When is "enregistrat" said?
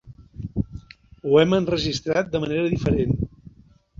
1.59-2.33